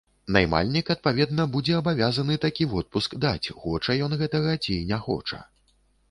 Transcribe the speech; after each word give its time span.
Наймальнік, 0.35 0.87
адпаведна, 0.93 1.43
будзе 1.55 1.75
абавязаны 1.81 2.37
такі 2.45 2.65
водпуск 2.71 3.13
даць, 3.25 3.51
хоча 3.65 3.97
ён 4.07 4.17
гэтага 4.23 4.55
ці 4.63 4.79
не 4.93 4.99
хоча. 5.09 5.39